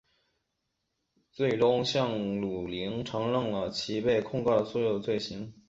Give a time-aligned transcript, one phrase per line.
[1.31, 5.53] 最终向汝霖承认了其被控告的所有罪行。